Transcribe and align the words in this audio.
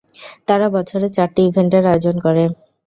তারা 0.47 0.67
বছরে 0.75 1.07
চারটি 1.15 1.41
ইভেন্ট 1.49 1.71
এর 1.77 1.85
আয়োজন 1.91 2.15
করে। 2.25 2.43